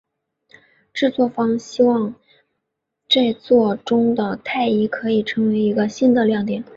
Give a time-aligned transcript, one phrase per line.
[0.95, 2.15] 制作方希望
[3.07, 6.63] 这作中的泰伊可以成为一个新的亮点。